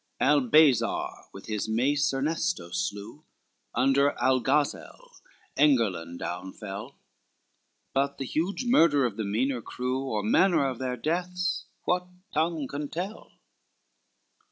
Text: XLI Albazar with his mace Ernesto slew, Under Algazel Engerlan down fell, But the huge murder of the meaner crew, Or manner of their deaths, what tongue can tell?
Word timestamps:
XLI 0.19 0.25
Albazar 0.51 1.25
with 1.31 1.45
his 1.45 1.69
mace 1.69 2.11
Ernesto 2.11 2.71
slew, 2.71 3.23
Under 3.75 4.13
Algazel 4.19 5.21
Engerlan 5.55 6.17
down 6.17 6.53
fell, 6.53 6.95
But 7.93 8.17
the 8.17 8.25
huge 8.25 8.65
murder 8.65 9.05
of 9.05 9.15
the 9.15 9.23
meaner 9.23 9.61
crew, 9.61 10.01
Or 10.01 10.23
manner 10.23 10.65
of 10.67 10.79
their 10.79 10.97
deaths, 10.97 11.65
what 11.83 12.07
tongue 12.33 12.67
can 12.67 12.89
tell? 12.89 13.33